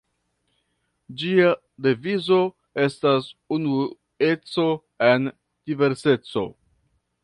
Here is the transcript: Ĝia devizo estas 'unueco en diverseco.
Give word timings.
Ĝia 1.23 1.51
devizo 1.87 2.41
estas 2.87 3.29
'unueco 3.35 4.69
en 5.13 5.33
diverseco. 5.71 6.49